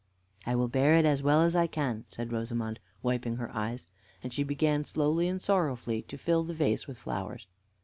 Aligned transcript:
"I 0.47 0.55
will 0.55 0.67
bear 0.67 0.95
it 0.95 1.05
as 1.05 1.21
well 1.21 1.43
as 1.43 1.55
I 1.55 1.67
can," 1.67 2.05
said 2.09 2.31
Rosamond, 2.33 2.79
wiping 3.03 3.35
her 3.35 3.55
eyes; 3.55 3.85
and 4.23 4.33
she 4.33 4.41
began 4.41 4.83
slowly 4.83 5.27
and 5.27 5.39
sorrowfully 5.39 6.01
to 6.01 6.17
fill 6.17 6.43
the 6.43 6.55
vase 6.55 6.87
with 6.87 6.97
flowers. 6.97 7.45